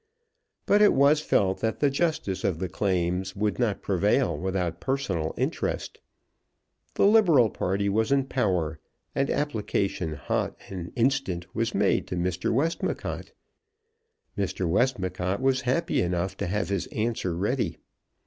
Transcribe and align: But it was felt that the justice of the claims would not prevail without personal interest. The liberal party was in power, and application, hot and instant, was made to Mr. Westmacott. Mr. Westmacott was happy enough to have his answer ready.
But 0.65 0.81
it 0.81 0.93
was 0.93 1.21
felt 1.21 1.59
that 1.59 1.79
the 1.79 1.91
justice 1.91 2.43
of 2.43 2.57
the 2.57 2.67
claims 2.67 3.35
would 3.35 3.59
not 3.59 3.83
prevail 3.83 4.35
without 4.35 4.79
personal 4.79 5.31
interest. 5.37 5.99
The 6.95 7.05
liberal 7.05 7.51
party 7.51 7.87
was 7.87 8.11
in 8.11 8.25
power, 8.25 8.79
and 9.13 9.29
application, 9.29 10.13
hot 10.15 10.57
and 10.69 10.91
instant, 10.95 11.45
was 11.53 11.75
made 11.75 12.07
to 12.07 12.15
Mr. 12.15 12.51
Westmacott. 12.51 13.31
Mr. 14.35 14.67
Westmacott 14.67 15.39
was 15.39 15.61
happy 15.69 16.01
enough 16.01 16.35
to 16.37 16.47
have 16.47 16.69
his 16.69 16.87
answer 16.87 17.35
ready. 17.35 17.77